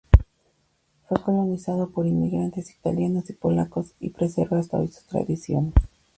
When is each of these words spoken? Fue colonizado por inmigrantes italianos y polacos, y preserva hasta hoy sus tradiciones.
Fue 1.07 1.21
colonizado 1.21 1.91
por 1.91 2.07
inmigrantes 2.07 2.71
italianos 2.71 3.29
y 3.29 3.33
polacos, 3.33 3.91
y 3.99 4.09
preserva 4.09 4.57
hasta 4.57 4.79
hoy 4.79 4.87
sus 4.87 5.03
tradiciones. 5.05 5.75